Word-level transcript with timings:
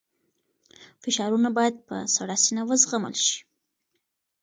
فشارونه 1.03 1.49
باید 1.57 1.75
په 1.87 1.95
سړه 2.15 2.35
سینه 2.43 2.61
وزغمل 2.69 3.15
شي. 3.25 3.39